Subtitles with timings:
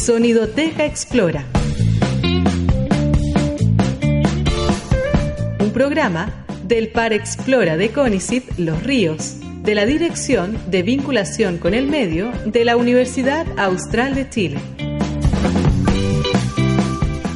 [0.00, 1.44] Sonidoteca Explora.
[5.60, 11.74] Un programa del Par Explora de CONICIT Los Ríos, de la Dirección de Vinculación con
[11.74, 14.58] el Medio de la Universidad Austral de Chile.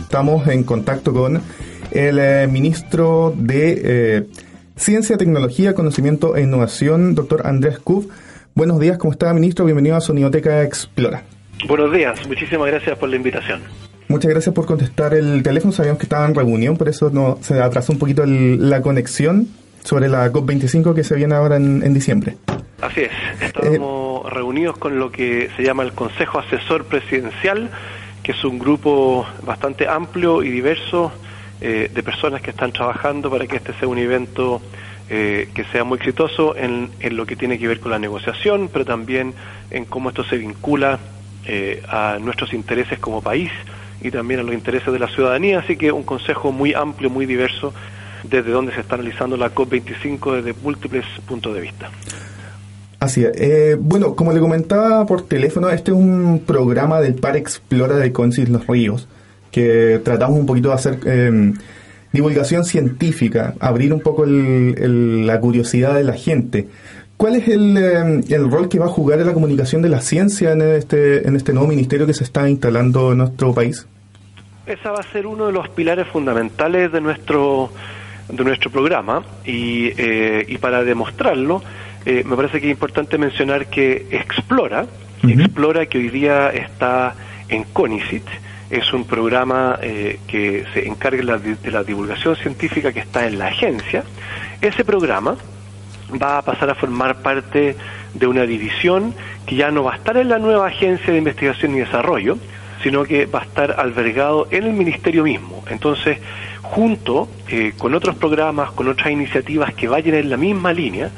[0.05, 1.43] Estamos en contacto con
[1.91, 4.27] el eh, ministro de eh,
[4.75, 8.07] Ciencia, Tecnología, Conocimiento e Innovación, doctor Andrés Kuf.
[8.55, 9.67] Buenos días, ¿cómo está, ministro?
[9.67, 11.25] Bienvenido a Sonidoteca Explora.
[11.67, 13.63] Buenos días, muchísimas gracias por la invitación.
[14.09, 15.73] Muchas gracias por contestar el teléfono.
[15.73, 19.49] Sabíamos que estaba en reunión, por eso no se atrasó un poquito la conexión
[19.83, 22.37] sobre la COP25 que se viene ahora en, diciembre.
[22.83, 27.71] Así es, estamos reunidos con lo que se llama el Consejo Asesor Presidencial,
[28.23, 31.13] que es un grupo bastante amplio y diverso
[31.61, 34.61] eh, de personas que están trabajando para que este sea un evento
[35.09, 38.69] eh, que sea muy exitoso en, en, lo que tiene que ver con la negociación,
[38.73, 39.35] pero también
[39.71, 40.99] en cómo esto se vincula
[41.47, 43.51] eh, a nuestros intereses como país
[44.01, 47.27] y también a los intereses de la ciudadanía, así que un consejo muy amplio, muy
[47.27, 47.73] diverso,
[48.23, 51.91] desde donde se está analizando la COP25 desde múltiples puntos de vista.
[53.01, 53.33] Así es.
[53.37, 58.13] Eh, bueno, como le comentaba por teléfono, este es un programa del Par Explora de
[58.13, 59.09] Concis Los Ríos,
[59.51, 61.53] que tratamos un poquito de hacer eh,
[62.13, 66.69] divulgación científica, abrir un poco la curiosidad de la gente.
[67.25, 70.53] ¿Cuál es em, el, rol que va a jugar en la comunicación de la ciencia
[70.53, 73.87] en este, en este nuevo ministerio que se está instalando en nuestro país?
[74.67, 77.71] Esa va a ser uno de los pilares fundamentales de nuestro,
[78.29, 81.63] de nuestro programa y, eh, y para demostrarlo
[82.05, 84.85] eh, me parece que es importante mencionar que Explora,
[85.23, 87.15] Explora que hoy día está
[87.49, 88.27] en CONICIT,
[88.69, 93.47] es un programa eh, que se encarga de la divulgación científica que está en la
[93.47, 94.05] agencia.
[94.61, 95.39] Ese programa
[96.11, 97.77] va a pasar a formar parte
[98.13, 99.15] de una división
[99.47, 102.39] que ya no va a estar en la nueva Agencia de Investigación y Desarrollo,
[102.83, 105.65] sino que va a estar albergado en el Ministerio mismo.
[105.71, 106.19] Entonces,
[106.63, 111.11] junto eh, con otros programas, con otras iniciativas que vayan en la misma línea,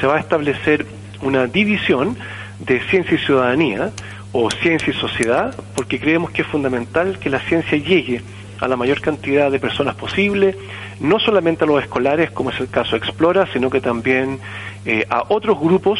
[0.00, 0.86] se va a establecer
[1.22, 2.16] una división
[2.58, 3.90] de ciencia y ciudadanía
[4.32, 8.20] o ciencia y sociedad, porque creemos que es fundamental que la ciencia llegue
[8.60, 10.56] a la mayor cantidad de personas posible,
[11.00, 14.38] no solamente a los escolares, como es el caso Explora, sino que también
[14.84, 15.98] eh, a otros grupos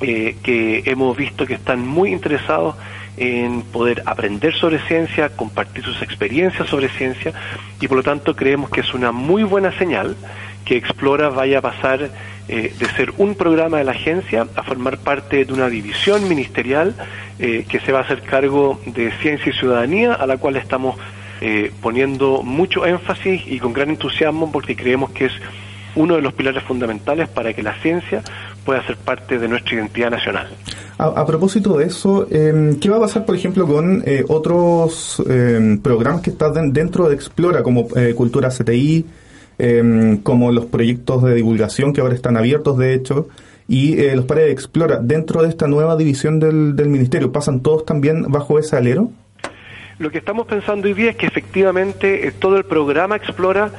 [0.00, 2.76] eh, que hemos visto que están muy interesados
[3.16, 7.32] en poder aprender sobre ciencia, compartir sus experiencias sobre ciencia
[7.80, 10.16] y por lo tanto creemos que es una muy buena señal
[10.64, 12.10] que Explora vaya a pasar
[12.46, 16.94] eh, de ser un programa de la agencia a formar parte de una división ministerial
[17.38, 20.96] que se va a hacer cargo de ciencia y ciudadanía a la cual estamos
[21.40, 25.32] eh, poniendo mucho énfasis y con gran entusiasmo porque creemos que es
[25.94, 28.22] uno de los pilares fundamentales para que la ciencia
[28.64, 30.48] pueda ser parte de nuestra identidad nacional.
[30.98, 35.78] A, propósito de eso, em, ¿qué va a pasar, por ejemplo, con eh, otros em,
[35.78, 39.06] programas que están dentro de Explora, como eh, Cultura CTI,
[39.58, 43.28] em, como los proyectos de divulgación que ahora están abiertos, de hecho,
[43.68, 48.24] y los pares de Explora, dentro de esta nueva división del Ministerio, ¿pasan todos también
[48.28, 49.10] bajo ese alero?
[49.98, 53.72] Lo que estamos pensando hoy día es que efectivamente eh, todo el programa Explora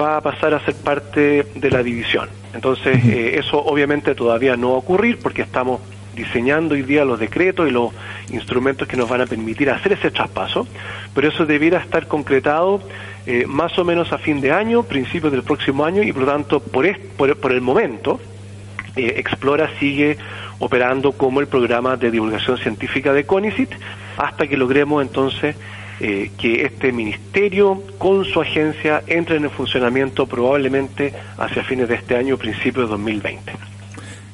[0.00, 2.28] va a pasar a ser parte de la división.
[2.54, 5.80] Entonces, eh, eso obviamente todavía no va a ocurrir porque estamos
[6.14, 7.90] diseñando hoy día los decretos y los
[8.30, 10.68] instrumentos que nos van a permitir hacer ese traspaso,
[11.12, 12.80] pero eso debiera estar concretado
[13.26, 16.28] eh, más o menos a fin de año, principios del próximo año, y por lo
[16.30, 16.86] tanto, por,
[17.16, 18.20] por, el momento,
[18.94, 20.18] Explora sigue
[20.60, 23.70] operando como el programa de divulgación científica de CONICIT,
[24.16, 25.56] hasta que logremos entonces
[26.00, 32.16] eh, que este ministerio con su agencia entre en funcionamiento probablemente hacia fines de este
[32.16, 33.52] año, principios de 2020.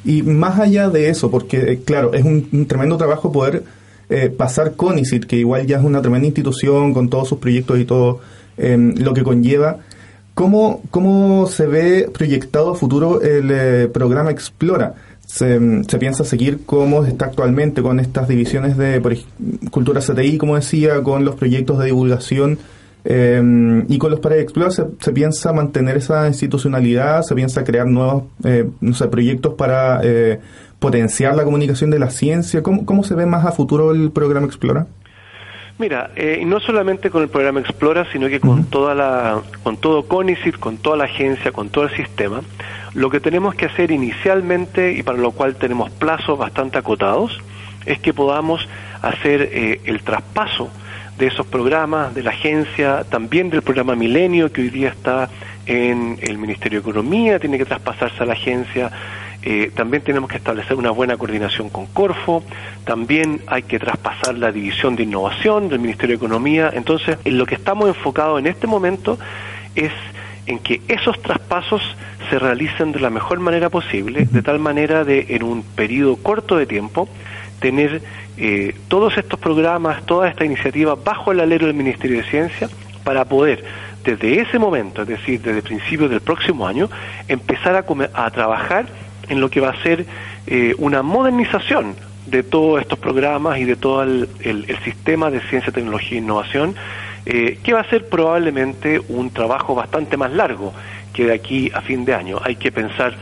[0.06, 3.62] Y más allá de eso, porque eh, claro, es un, tremendo trabajo poder
[4.08, 7.84] eh, pasar CONICIT, que igual ya es una tremenda institución con todos sus proyectos y
[7.84, 8.20] todo
[8.56, 9.80] em, lo que conlleva.
[10.32, 14.94] ¿Cómo, ¿Cómo se ve proyectado a futuro el programa Explora?
[15.32, 19.00] Se, piensa seguir como está actualmente con estas divisiones de
[19.70, 22.58] cultura CTI, como decía, con los proyectos de divulgación
[23.04, 28.24] eh, y con los de se, se, piensa mantener esa institucionalidad, se piensa crear nuevos
[28.44, 30.40] eh, no sé, proyectos para eh,
[30.80, 32.62] potenciar la comunicación de la ciencia.
[32.62, 34.88] ¿Cómo, ¿Cómo se ve más a futuro el programa Explora?
[35.80, 40.02] Mira, eh, no solamente con el programa Explora, sino que con toda la, con todo
[40.06, 42.42] CONICIT, con toda la agencia, con todo el sistema,
[42.92, 47.40] lo que tenemos que hacer inicialmente y para lo cual tenemos plazos bastante acotados
[47.86, 48.68] es que podamos
[49.00, 50.68] hacer eh, el traspaso
[51.16, 55.30] de esos programas, de la agencia, también del programa Milenio, que hoy día está
[55.64, 58.90] en el Ministerio de Economía, tiene que traspasarse a la agencia,
[59.42, 62.44] Eh, también tenemos que establecer una buena coordinación con Corfo,
[62.84, 66.70] también hay que traspasar la división de innovación del Ministerio de Economía.
[66.74, 69.18] Entonces, en lo que estamos enfocados en este momento
[69.74, 69.92] es
[70.46, 71.80] en que esos traspasos
[72.28, 76.56] se realicen de la mejor manera posible, de tal manera de en un periodo corto
[76.56, 77.08] de tiempo
[77.60, 78.02] tener
[78.36, 82.68] eh, todos estos programas, toda esta iniciativa bajo el alero del Ministerio de Ciencia
[83.04, 83.64] para poder
[84.04, 86.88] desde ese momento, es decir, desde principios del próximo año,
[87.28, 87.84] empezar a,
[88.24, 88.86] a trabajar
[89.30, 90.04] en lo que va a ser
[90.46, 91.96] eh, una modernización
[92.26, 96.74] de todos estos programas y de todo el, sistema de ciencia, tecnología e innovación,
[97.26, 100.72] eh, que va a ser probablemente un trabajo bastante más largo
[101.12, 102.38] que de aquí a fin de año.
[102.42, 103.14] Hay que pensar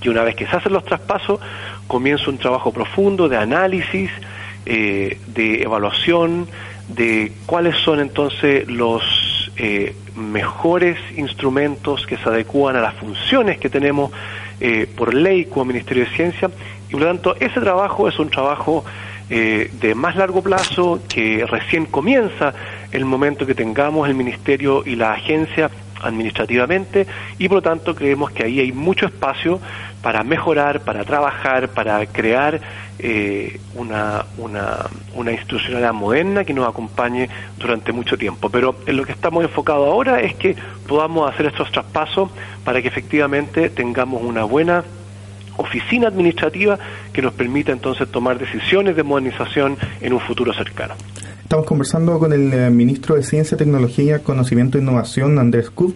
[0.00, 1.40] que una vez que se hacen los traspasos,
[1.86, 4.10] comienza un trabajo profundo de análisis,
[4.66, 6.46] eh, de evaluación,
[6.88, 13.68] de cuáles son entonces los eh, mejores instrumentos que se adecúan a las funciones que
[13.68, 14.10] tenemos
[14.60, 16.50] eh, por ley como Ministerio de Ciencia
[16.88, 18.84] y por lo tanto ese trabajo es un trabajo
[19.30, 22.54] eh, de más largo plazo que recién comienza
[22.92, 25.70] el momento que tengamos el Ministerio y la agencia
[26.02, 27.06] administrativamente
[27.38, 29.60] y por lo tanto creemos que ahí hay mucho espacio
[30.02, 32.60] para mejorar, para trabajar, para crear
[32.98, 37.28] eh, una, una, una institucionalidad moderna que nos acompañe
[37.58, 38.48] durante mucho tiempo.
[38.50, 40.56] Pero en lo que estamos enfocados ahora es que
[40.86, 42.30] podamos hacer estos traspasos
[42.64, 44.84] para que efectivamente tengamos una buena
[45.58, 46.78] oficina administrativa
[47.12, 50.94] que nos permita entonces tomar decisiones de modernización en un futuro cercano.
[51.42, 55.94] Estamos conversando con el eh, ministro de Ciencia, Tecnología, Conocimiento e Innovación, Andrés Kub,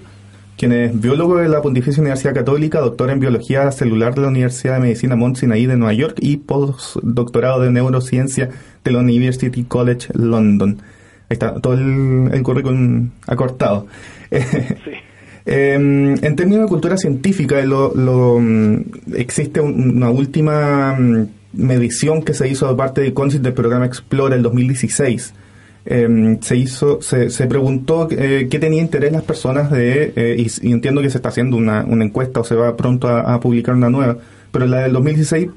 [0.63, 4.75] quien es biólogo de la Pontificia Universidad Católica, doctor en Biología Celular de la Universidad
[4.75, 8.49] de Medicina Mount Sinai de Nueva York y postdoctorado de Neurociencia
[8.85, 10.81] de la University College London.
[11.29, 13.89] Ahí está todo el, currículum acortado.
[15.45, 18.77] Em, en términos de cultura científica, lo, mm,
[19.17, 24.37] existe una última mm, medición que se hizo de parte de CONCIT del programa Explora
[24.37, 25.35] el 2016
[25.85, 30.73] Em, se hizo, se, se preguntó eh, qué tenía interés las personas de, eh, y,
[30.73, 33.91] entiendo que se está haciendo una, una encuesta o se va pronto a, publicar una
[33.91, 34.19] nueva,
[34.53, 35.49] pero la del 2016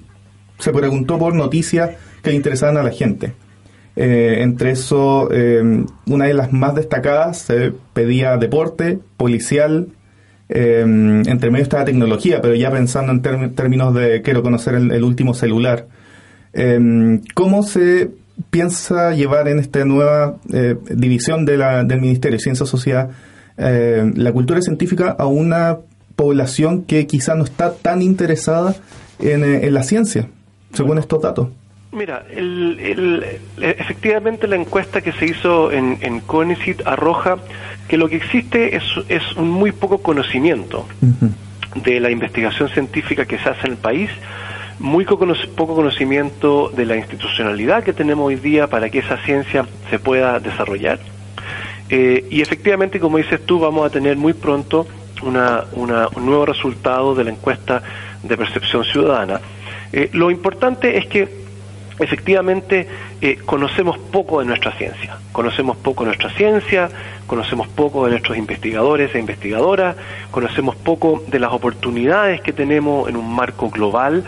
[0.58, 1.92] se preguntó por noticias
[2.24, 3.34] que le interesaban a la gente.
[3.96, 9.90] Eh, entre eso, em, una de las más destacadas se pedía deporte, policial,
[10.50, 13.22] em, entre medio estaba tecnología, pero ya pensando en
[13.54, 15.88] términos de quiero conocer el, el último celular.
[17.34, 18.12] ¿Cómo se
[18.50, 23.10] piensa llevar en esta nueva eh, división de la, del Ministerio de Ciencia Sociedad
[23.58, 25.78] eh, la cultura científica a una
[26.16, 28.76] población que quizá no está tan interesada
[29.20, 30.28] en, eh, la ciencia,
[30.74, 31.50] según estos datos?
[31.92, 32.26] Mira,
[33.62, 37.38] efectivamente la encuesta que se hizo en, en CONICIT arroja
[37.88, 40.86] que lo que existe es, es un muy poco conocimiento
[41.76, 44.10] de la investigación científica que se hace en el país
[44.80, 50.00] muy poco conocimiento de la institucionalidad que tenemos hoy día para que esa ciencia se
[50.00, 51.00] pueda desarrollar.
[51.90, 54.88] Eh, y efectivamente, como dices tú, vamos a tener muy pronto
[55.22, 57.82] un nuevo resultado de la encuesta
[58.22, 59.40] de percepción ciudadana.
[59.94, 61.46] Eh, lo importante es que
[62.00, 62.88] efectivamente
[63.22, 66.90] eh, conocemos poco de nuestra ciencia, conocemos poco de nuestra ciencia,
[67.28, 69.96] conocemos poco de nuestros investigadores e investigadoras,
[70.32, 74.26] conocemos poco de las oportunidades que tenemos en un marco global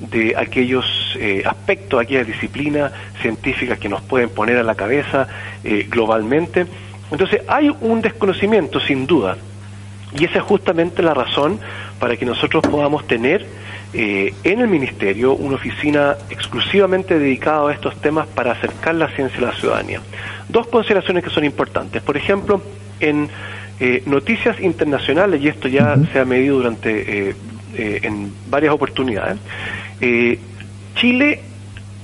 [0.00, 5.26] de aquellos eh, aspectos, aquellas disciplinas científicas que nos pueden poner a la cabeza
[5.64, 6.66] eh, globalmente.
[7.10, 9.36] Entonces hay un desconocimiento, sin duda,
[10.18, 11.58] y esa es justamente la razón
[11.98, 13.46] para que nosotros podamos tener
[13.94, 19.38] eh, en el Ministerio una oficina exclusivamente dedicada a estos temas para acercar la ciencia
[19.38, 20.00] a la ciudadanía.
[20.48, 22.02] Dos consideraciones que son importantes.
[22.02, 22.60] Por ejemplo,
[23.00, 23.28] en
[24.06, 27.34] noticias internacionales, y esto ya se ha medido durante
[27.76, 29.38] en varias oportunidades,
[30.00, 30.38] eh,
[30.94, 31.40] Chile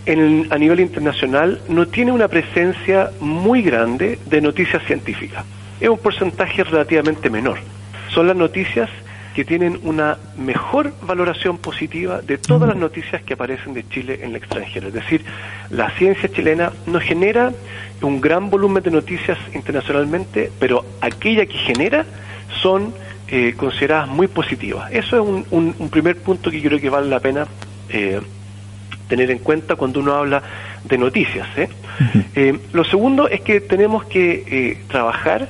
[0.06, 5.44] a nivel internacional no tiene una presencia muy grande de noticias científicas.
[5.80, 7.58] Es un porcentaje relativamente menor.
[8.08, 8.90] Son las noticias
[9.34, 14.30] que tienen una mejor valoración positiva de todas las noticias que aparecen de Chile en
[14.30, 14.88] el extranjero.
[14.88, 15.25] Es decir,
[15.70, 17.52] la ciencia chilena no genera
[18.02, 22.04] un gran volumen de noticias internacionalmente, pero aquella que genera
[22.61, 22.92] son
[23.28, 24.92] eh, consideradas muy positivas.
[24.92, 27.46] Eso es un, un primer punto que creo que vale la pena
[27.92, 28.20] eh,
[29.08, 30.42] tener en cuenta cuando uno habla
[30.84, 31.46] de noticias.
[31.56, 31.68] ¿eh?
[32.34, 35.49] Eh, lo segundo es que tenemos que trabajar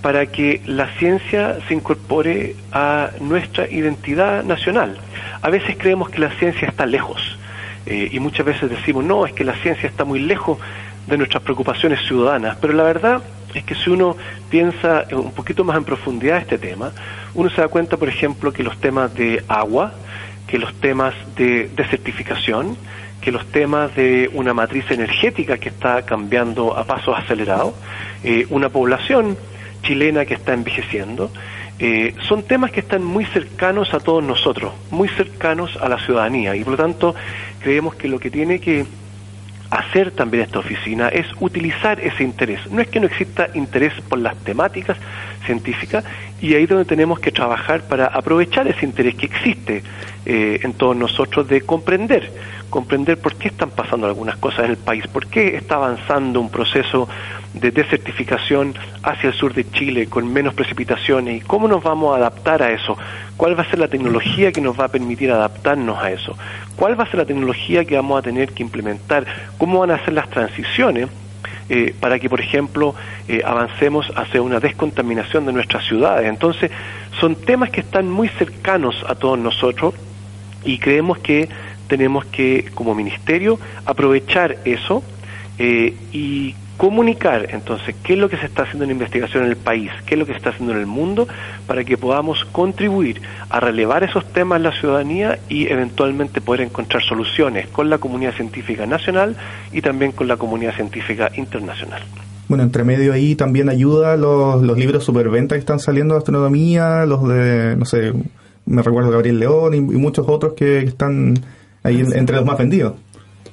[0.00, 4.98] para que la ciencia se incorpore a nuestra identidad nacional.
[5.40, 7.38] A veces creemos que la ciencia está lejos
[7.86, 10.58] y muchas veces decimos, no, es que la ciencia está muy lejos
[11.06, 13.22] de nuestras preocupaciones ciudadanas, pero la verdad
[13.54, 14.16] es que si uno
[14.50, 16.92] piensa un poquito más en profundidad este tema,
[17.34, 19.92] uno se da cuenta, por ejemplo, que los temas de agua,
[20.52, 22.76] que los temas de desertificación,
[23.22, 27.72] que los temas de una matriz energética que está cambiando a pasos acelerados,
[28.22, 29.38] eh, una población
[29.82, 31.30] chilena que está envejeciendo,
[31.78, 36.54] eh, son temas que están muy cercanos a todos nosotros, muy cercanos a la ciudadanía
[36.54, 37.14] y por lo tanto
[37.60, 38.84] creemos que lo que tiene que
[39.70, 42.60] hacer también esta oficina es utilizar ese interés.
[42.70, 44.98] No es que no exista interés por las temáticas
[45.46, 46.04] científicas
[46.42, 49.82] y ahí es donde tenemos que trabajar para aprovechar ese interés que existe
[50.26, 52.32] eh, en todos nosotros de comprender,
[52.68, 56.50] comprender por qué están pasando algunas cosas en el país, por qué está avanzando un
[56.50, 57.08] proceso
[57.54, 62.18] de desertificación hacia el sur de Chile con menos precipitaciones y cómo nos vamos a
[62.18, 62.98] adaptar a eso,
[63.36, 66.36] cuál va a ser la tecnología que nos va a permitir adaptarnos a eso,
[66.74, 69.26] cuál va a ser la tecnología que vamos a tener que implementar,
[69.58, 71.08] cómo van a ser las transiciones
[71.74, 72.94] eh, para que, por ejemplo,
[73.28, 76.28] eh, avancemos hacia una descontaminación de nuestras ciudades.
[76.28, 76.70] Entonces,
[77.18, 79.94] son temas que están muy cercanos a todos nosotros
[80.66, 81.48] y creemos que
[81.86, 85.02] tenemos que, como ministerio, aprovechar eso
[85.58, 89.56] eh, y comunicar entonces qué es lo que se está haciendo en investigación en el
[89.56, 91.28] país, qué es lo que se está haciendo en el mundo,
[91.68, 97.00] para que podamos contribuir a relevar esos temas en la ciudadanía y eventualmente poder encontrar
[97.04, 99.36] soluciones con la comunidad científica nacional
[99.70, 102.02] y también con la comunidad científica internacional.
[102.48, 107.06] Bueno, entre medio ahí también ayuda los, los libros superventa que están saliendo de astronomía,
[107.06, 108.12] los de, no sé,
[108.66, 111.34] me recuerdo Gabriel León y, muchos otros que están
[111.84, 112.94] ahí entre los más vendidos.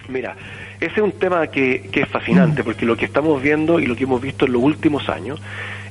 [0.09, 0.35] Mira,
[0.79, 4.03] ese es un tema que, es fascinante, porque lo que estamos viendo y lo que
[4.03, 5.41] hemos visto en los últimos años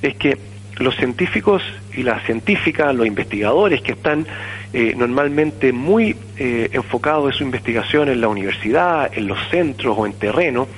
[0.01, 0.39] es que
[0.79, 1.63] los científicos
[1.95, 4.27] y las científicas, los investigadores que están
[4.73, 10.07] eh, normalmente muy eh, enfocados en su investigación en la universidad, en los centros o
[10.07, 10.69] en terreno,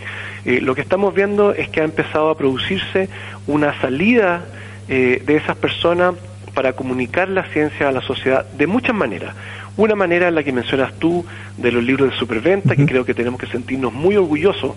[0.44, 3.08] eh, lo que estamos viendo es que ha empezado a producirse
[3.46, 4.44] una salida
[4.88, 6.16] de esas personas
[6.52, 9.36] para comunicar la ciencia a la sociedad de muchas maneras.
[9.76, 11.24] Una manera en la que mencionas tú
[11.56, 14.74] de los libros de superventa, que creo que tenemos que sentirnos muy orgullosos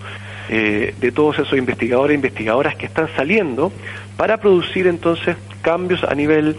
[0.50, 3.72] eh, de todos esos investigadores e investigadoras que están saliendo
[4.18, 6.58] para producir entonces cambios a nivel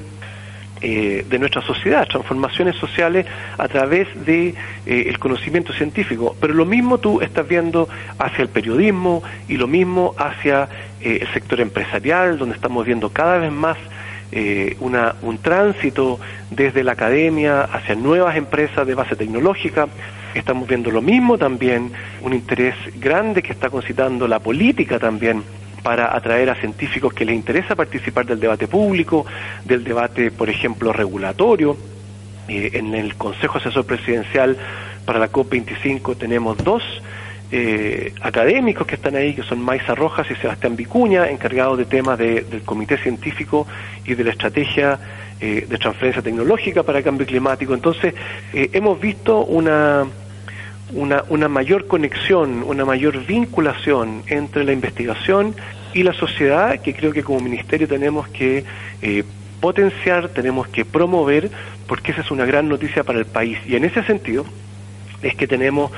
[0.81, 3.25] eh, de nuestra sociedad, transformaciones sociales
[3.57, 6.37] a través de eh, el conocimiento científico.
[6.41, 7.89] Pero lo mismo tú estás viendo
[8.19, 10.69] hacia el periodismo y lo mismo hacia
[11.01, 13.77] el sector empresarial, donde estamos viendo cada vez más
[14.37, 16.19] eh, una, un tránsito
[16.51, 19.87] desde la academia hacia nuevas empresas de base tecnológica.
[20.35, 25.45] Estamos viendo lo mismo también, un interés grande que está concitando la política también
[25.85, 29.25] para atraer a científicos que les interesa participar del debate público,
[29.65, 31.77] del debate, por ejemplo, regulatorio.
[32.49, 34.57] Eh, en el Consejo Asesor Presidencial
[35.07, 36.83] para la COP25 tenemos dos
[37.57, 42.19] eh, académicos que están ahí, que son Maiza Rojas y Sebastián Vicuña, encargados de temas
[42.19, 43.65] del Comité Científico
[44.05, 44.99] y de la Estrategia
[45.41, 47.73] eh, de Transferencia Tecnológica para el Cambio Climático.
[47.73, 48.13] Entonces,
[48.53, 50.05] eh, hemos visto una,
[50.95, 55.55] una, una mayor conexión, una mayor vinculación entre la investigación
[55.93, 58.65] y la sociedad, que creo que como ministerio tenemos que
[59.61, 61.53] potenciar, tenemos que promover,
[61.87, 63.59] porque esa es una gran noticia para el país.
[63.65, 64.45] Y en ese sentido
[65.23, 65.93] es que tenemos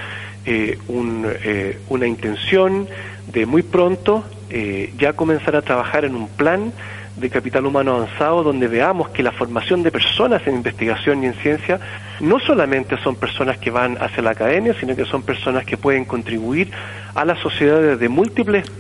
[0.47, 2.87] eh, eh, una intención
[3.33, 6.73] de muy pronto eh, ya comenzar a trabajar en un plan
[7.17, 11.35] de capital humano avanzado donde veamos que la formación de personas en investigación y en
[11.35, 11.81] ciencia
[12.21, 16.05] no solamente son personas que van hacia la academia, sino que son personas que pueden
[16.05, 16.71] contribuir
[17.15, 18.71] a la sociedad desde múltiples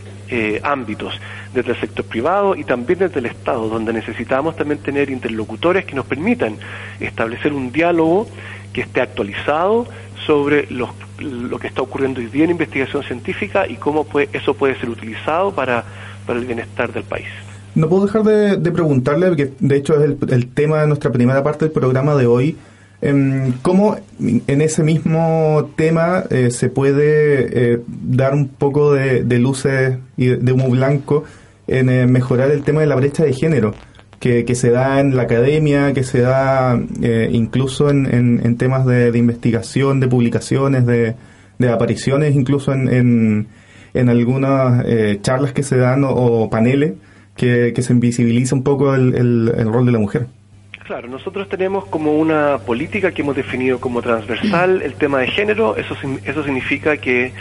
[0.62, 1.18] ámbitos,
[1.54, 5.94] desde el sector privado y también desde el Estado, donde necesitamos también tener interlocutores que
[5.94, 6.58] nos permitan
[7.00, 8.28] establecer un diálogo
[8.72, 9.86] que esté actualizado
[10.26, 14.54] sobre los lo que está ocurriendo hoy día en investigación científica y cómo puede, eso
[14.54, 15.84] puede ser utilizado para,
[16.26, 17.26] para el bienestar del país.
[17.76, 21.66] No puedo dejar de, preguntarle, porque de hecho es el, tema de nuestra primera parte
[21.66, 22.56] del programa de hoy,
[23.02, 29.98] em, ¿cómo en ese mismo tema eh, se puede eh, dar un poco de, luces
[30.16, 31.24] y de, humo blanco
[31.66, 33.74] en eh, mejorar el tema de la brecha de género?
[34.20, 38.06] Que, se da en la academia, que se da eh, incluso en,
[38.42, 41.14] en, temas de, investigación, de publicaciones, de,
[41.70, 43.48] apariciones, incluso en,
[43.94, 46.94] en, algunas eh, charlas que se dan o, paneles
[47.36, 50.26] que, se invisibiliza un poco el, el, rol de la mujer.
[50.84, 55.76] Claro, nosotros tenemos como una política que hemos definido como transversal el tema de género,
[55.76, 57.32] eso, eso significa que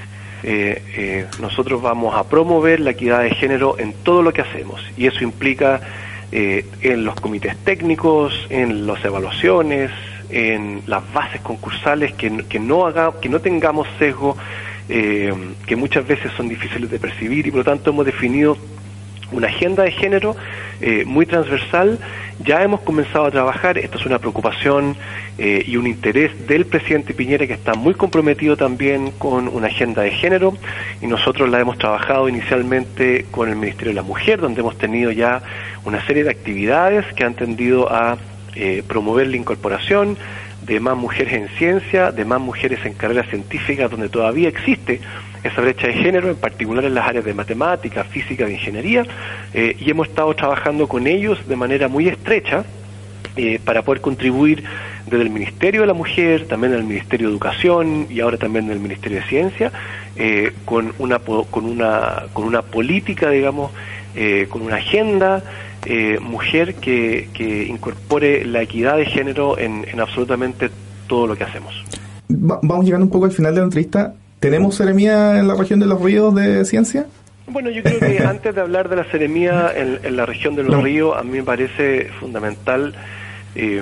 [0.43, 5.07] eh, nosotros vamos a promover la equidad de género en todo lo que hacemos y
[5.07, 5.79] eso implica
[6.31, 9.91] eh, en los comités técnicos, en las evaluaciones,
[10.29, 14.35] en las bases concursales, que, que no, haga, que no tengamos sesgo,
[14.89, 15.33] eh,
[15.65, 18.57] que muchas veces son difíciles de percibir y por lo tanto hemos definido
[19.31, 20.35] una agenda de género
[20.81, 21.99] eh, muy transversal.
[22.43, 24.95] Ya hemos comenzado a trabajar, esta es una preocupación
[25.37, 30.01] eh, y un interés del presidente Piñera que está muy comprometido también con una agenda
[30.01, 30.53] de género
[31.01, 35.11] y nosotros la hemos trabajado inicialmente con el Ministerio de la Mujer, donde hemos tenido
[35.11, 35.41] ya
[35.85, 38.17] una serie de actividades que han tendido a
[38.55, 40.17] eh, promover la incorporación
[40.65, 44.99] de más mujeres en ciencia, de más mujeres en carreras científicas, donde todavía existe
[45.47, 49.05] esa brecha de género, en particular en las áreas de matemática, física, de ingeniería,
[49.53, 52.65] eh, y hemos estado trabajando con ellos de manera muy estrecha
[53.35, 54.63] eh, para poder contribuir
[55.05, 58.79] desde el Ministerio de la Mujer, también del Ministerio de Educación y ahora también del
[58.79, 59.71] Ministerio de Ciencia,
[60.15, 63.71] eh, con, una, con, una, con una política, digamos,
[64.49, 65.43] con una agenda
[66.21, 70.69] mujer que, que, incorpore la equidad de género en, en absolutamente
[71.05, 71.83] todo lo que hacemos.
[72.29, 74.15] Vamos llegando un poco al final de la entrevista.
[74.45, 77.07] ¿Tenemos seremía en la región de los ríos de ciencia?
[77.47, 80.83] Bueno, yo creo que antes de hablar de la seremía en, la región de los
[80.83, 82.93] ríos, a mí me parece fundamental
[83.55, 83.81] eh,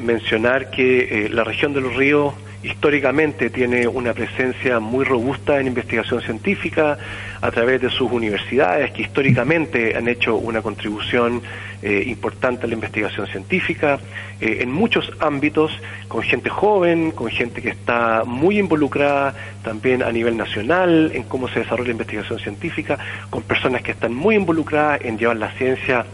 [0.00, 5.66] mencionar que eh, la región de los ríos históricamente tiene una presencia muy robusta en
[5.66, 6.98] investigación científica
[7.40, 11.42] a través de sus universidades que históricamente han hecho una contribución
[11.82, 13.98] eh, importante a la investigación científica
[14.40, 15.70] eh, en muchos ámbitos
[16.08, 21.48] con gente joven, con gente que está muy involucrada también a nivel nacional en cómo
[21.48, 26.06] se desarrolla la investigación científica, con personas que están muy involucradas en llevar la ciencia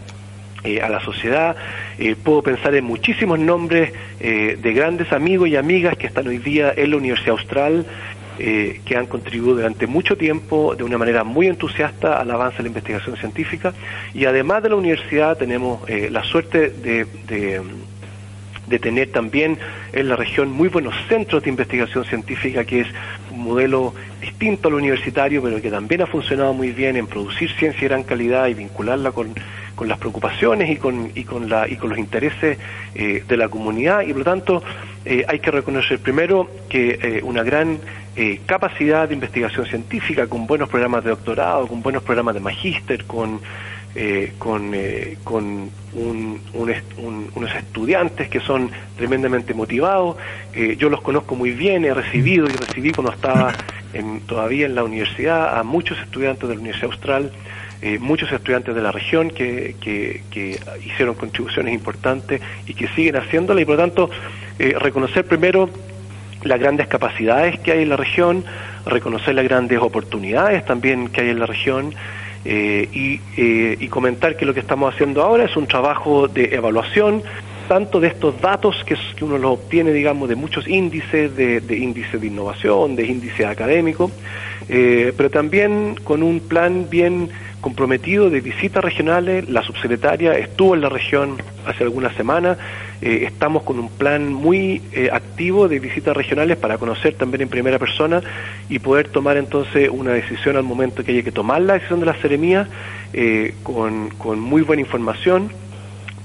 [0.63, 1.55] eh, a la sociedad.
[1.97, 6.37] Eh, puedo pensar en muchísimos nombres eh, de grandes amigos y amigas que están hoy
[6.37, 7.85] día en la Universidad Austral,
[8.37, 12.69] que han contribuido durante mucho tiempo de una manera muy entusiasta al avance de la
[12.69, 13.71] investigación científica.
[14.15, 17.05] Y además de la universidad tenemos la suerte de,
[18.71, 19.59] de tener también
[19.93, 22.87] en la región muy buenos centros de investigación científica, que es
[23.31, 27.81] un modelo distinto al universitario, pero que también ha funcionado muy bien en producir ciencia
[27.81, 29.35] de gran calidad y vincularla con
[29.75, 32.57] con las preocupaciones y con, y con, la, y con los intereses
[32.95, 34.63] eh, de la comunidad y por lo tanto
[35.05, 37.79] eh, hay que reconocer primero que eh, una gran
[38.45, 43.39] capacidad de investigación científica con buenos programas de doctorado, con buenos programas de magíster, con,
[44.37, 44.75] con,
[45.23, 50.17] con unos estudiantes que son tremendamente motivados.
[50.77, 53.53] yo los conozco muy bien, he recibido y recibí cuando estaba
[53.93, 57.31] en, todavía en la universidad a muchos estudiantes de la Universidad Austral
[57.83, 63.59] eh, muchos estudiantes de la región que, que, hicieron contribuciones importantes y que siguen haciéndola
[63.59, 64.09] y por lo tanto
[64.59, 65.67] eh, reconocer primero
[66.43, 68.45] las grandes capacidades que hay en la región,
[68.85, 71.95] reconocer las grandes oportunidades también que hay en la región
[72.45, 77.23] eh, y, comentar que lo que estamos haciendo ahora es un trabajo de evaluación
[77.67, 81.77] tanto de estos datos que, que uno los obtiene, digamos, de muchos índices, de, de
[81.77, 84.11] índices de innovación, de índices académicos,
[84.71, 87.29] pero también con un plan bien
[87.61, 89.47] comprometido de visitas regionales.
[89.47, 92.57] La subsecretaria estuvo en la región hace algunas semanas.
[93.01, 97.49] Eh, estamos con un plan muy eh, activo de visitas regionales para conocer también en
[97.49, 98.21] primera persona
[98.69, 102.05] y poder tomar entonces una decisión al momento que haya que tomar la decisión de
[102.07, 102.67] la seremía
[103.13, 105.51] eh, con, con muy buena información,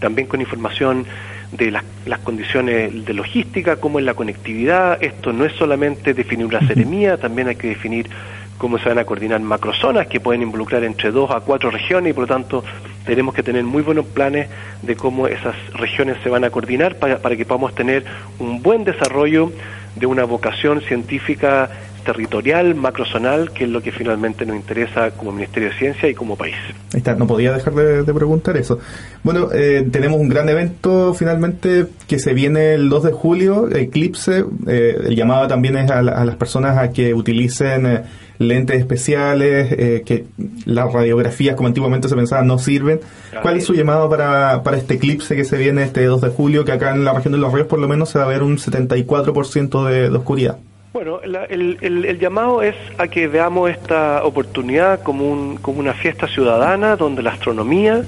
[0.01, 1.07] también con información
[1.53, 5.03] de las, las, condiciones de logística, como es la conectividad.
[5.03, 8.11] Esto no es solamente definir una seremía, también hay que definir
[8.59, 12.15] cómo se van a coordinar macrozonas que pueden involucrar entre dos a cuatro regiones y
[12.15, 12.65] por lo tanto
[13.05, 14.49] tenemos que tener muy buenos planes
[14.83, 18.05] de cómo esas regiones se van a coordinar para, para que podamos tener
[18.39, 19.53] un buen desarrollo
[19.95, 21.71] de una vocación científica
[22.07, 26.37] territorial, macrozonal, que es lo que finalmente nos interesa como Ministerio de Ciencia y como
[26.37, 26.55] país.
[26.95, 28.79] Ahí está, no podía dejar de, preguntar eso.
[29.25, 34.45] Bueno, eh, tenemos un gran evento finalmente que se viene el 2 de julio, Eclipse.
[34.69, 37.87] Eh, el llamado también es a, las personas a que utilicen...
[37.87, 38.03] Eh,
[38.39, 40.27] lentes especiales, eh, que
[40.65, 43.01] las radiografías como antiguamente se pensaba no sirven.
[43.43, 46.65] ¿Cuál es su llamado para, para este eclipse que se viene este 2 de julio,
[46.65, 48.43] que acá en la región de los ríos por lo menos se va a ver
[48.43, 50.59] un 74% de, de oscuridad?
[50.97, 56.27] Bueno, el, el, llamado es a que veamos esta oportunidad como, un, como una fiesta
[56.27, 58.03] ciudadana donde la astronomía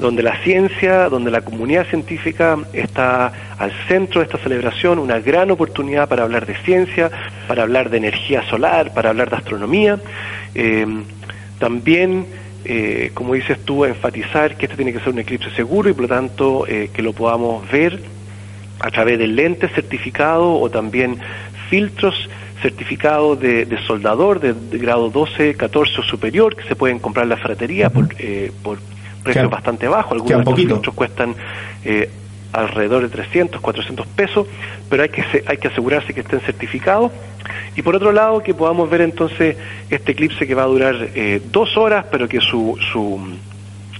[0.00, 5.50] donde la ciencia, donde la comunidad científica está al centro de esta celebración, una gran
[5.50, 7.10] oportunidad para hablar de ciencia,
[7.46, 9.98] para hablar de energía solar, para hablar de astronomía.
[10.54, 10.86] Eh,
[11.58, 12.26] también,
[12.64, 16.02] eh, como dices tú, enfatizar que este tiene que ser un eclipse seguro y por
[16.02, 18.00] lo tanto eh, que lo podamos ver
[18.80, 21.18] a través de lentes certificados o también
[21.68, 22.30] filtros
[22.62, 27.36] certificados de, soldador de, grado 12, 14 o superior que se pueden comprar en la
[27.36, 28.08] fratería por,
[28.62, 28.78] por
[29.22, 31.34] precio bastante bajo, algunos de estos cuestan
[31.84, 32.10] eh,
[32.52, 34.46] alrededor de 300, 400 pesos,
[34.88, 37.12] pero hay que, hay que asegurarse que estén certificados.
[37.76, 39.56] Y por otro lado, que podamos ver entonces
[39.88, 43.20] este eclipse que va a durar eh, dos horas, pero que su, su,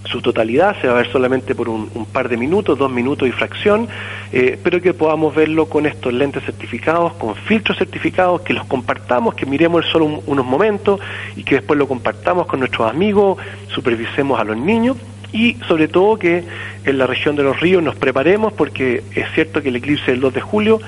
[0.05, 3.33] su totalidad, se va a ver solamente por un, par de minutos, dos minutos y
[3.33, 3.89] fracción,
[4.33, 9.35] eh, pero que podamos verlo con estos lentes certificados, con filtros certificados, que los compartamos,
[9.35, 11.01] que miremos solo unos momentos
[11.37, 14.97] y que después lo compartamos con nuestros amigos, supervisemos a los niños
[15.33, 16.45] y sobre todo que
[16.85, 20.21] en la región de los ríos nos preparemos porque es cierto que el eclipse del
[20.21, 20.81] 2 de julio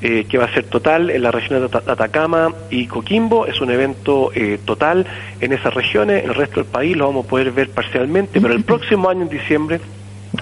[0.00, 3.46] eh, que va a ser total en la región de Atacama y Coquimbo.
[3.46, 5.06] Es un evento eh, total
[5.40, 6.22] en esas regiones.
[6.22, 9.22] En el resto del país lo vamos a poder ver parcialmente, pero el próximo año,
[9.22, 9.80] en diciembre,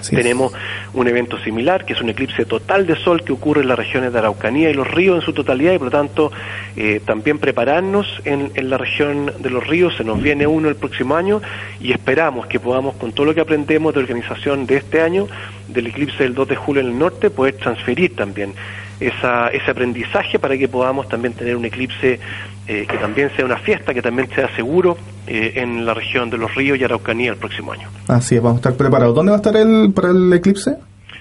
[0.09, 0.53] tenemos
[0.93, 4.13] un evento similar, que es un eclipse total de sol que ocurre en las regiones
[4.13, 6.31] de Araucanía y los ríos en su totalidad, y por lo tanto
[6.75, 9.95] eh, también prepararnos en, en, la región de los ríos.
[9.97, 11.41] Se nos viene uno el próximo año
[11.79, 15.27] y esperamos que podamos, con todo lo que aprendemos de organización de este año,
[15.67, 18.53] del eclipse del 2 de julio en el norte, poder transferir también
[18.99, 22.19] esa, ese aprendizaje para que podamos también tener un eclipse
[22.67, 26.37] eh, que también sea una fiesta, que también sea seguro eh, en la región de
[26.37, 27.89] los ríos y Araucanía el próximo año.
[28.07, 29.15] Así es, vamos a estar preparados.
[29.15, 30.77] ¿Dónde va a estar el, para el eclipse?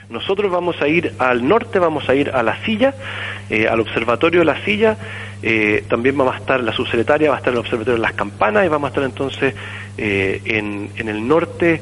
[0.08, 2.94] Nosotros vamos a ir al norte, vamos a ir a la silla,
[3.50, 4.96] eh, al observatorio de la silla,
[5.42, 8.64] eh, también vamos a estar la subsecretaria, va a estar el observatorio de las campanas
[8.64, 9.54] y vamos a estar entonces
[9.98, 11.80] eh, en, el norte,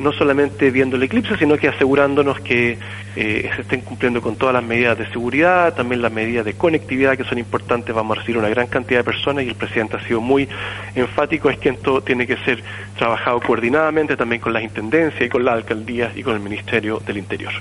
[0.00, 2.78] no solamente viendo el eclipse, sino que asegurándonos que
[3.14, 7.24] se estén cumpliendo con todas las medidas de seguridad, también las medidas de conectividad que
[7.24, 10.20] son importantes, vamos a recibir una gran cantidad de personas y el presidente ha sido
[10.20, 10.48] muy
[10.94, 12.62] enfático, es que esto tiene que ser
[12.96, 17.18] trabajado coordinadamente también con las intendencias y con la alcaldía y con el Ministerio del
[17.18, 17.52] Interior.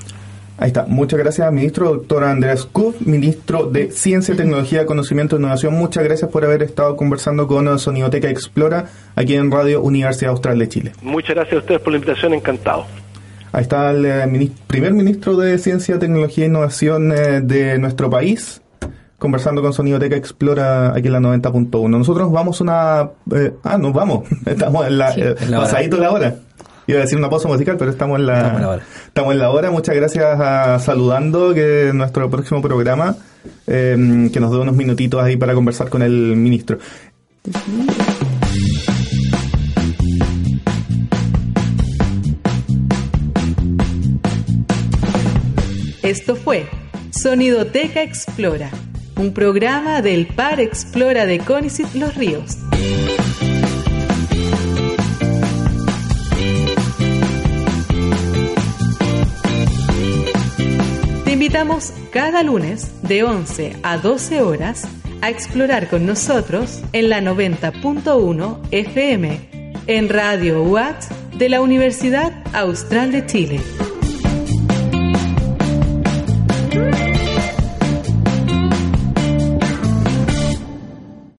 [0.60, 0.86] Ahí está.
[0.88, 1.93] Muchas gracias, ministro.
[1.93, 5.76] Doctor Andrés Kuf, ministro de Ciencia, Tecnología, Conocimiento e Innovación.
[5.76, 10.67] Muchas gracias por haber estado conversando con Sonidoteca Explora aquí en Radio Universidad Austral de
[10.67, 10.93] Chile.
[11.04, 12.34] Muchas gracias a ustedes por la invitación.
[12.34, 12.86] Encantado.
[13.52, 18.62] Ahí está el eh, primer ministro de Ciencia, Tecnología e Innovación eh, de nuestro país,
[19.20, 21.88] conversando con Sonidoteca Explora aquí en la 90.1.
[21.88, 23.12] Nosotros vamos una...
[23.34, 24.28] Eh, ah, nos vamos.
[24.46, 25.15] Estamos en la...
[25.52, 26.36] pasadito la hora.
[26.88, 29.69] Iba a decir una pausa musical, pero estamos en la, estamos en la hora.
[29.71, 33.17] Muchas gracias a Saludando, que es nuestro próximo programa,
[33.67, 36.78] em, que nos dé unos minutitos ahí para conversar con el ministro.
[46.04, 46.67] Esto fue
[47.12, 48.69] Sonidoteca Explora,
[49.17, 52.66] un programa del Par Explora de Conicet Los Ríos.
[61.47, 64.86] Invitamos cada lunes de 11 a 12 horas
[65.21, 71.05] a explorar con nosotros en la 90.1 FM en Radio UAT
[71.38, 73.87] de la Universidad Austral de Chile.